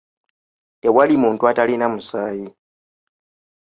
Tewali 0.81 1.15
muntu 1.23 1.41
atalina 1.51 1.85
musaayi. 1.93 2.47